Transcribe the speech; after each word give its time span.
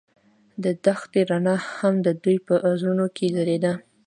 د 0.63 0.65
دښته 0.85 1.19
رڼا 1.29 1.55
هم 1.79 1.95
د 2.05 2.07
دوی 2.23 2.37
په 2.47 2.53
زړونو 2.79 3.05
کې 3.15 3.25
ځلېده. 3.35 3.73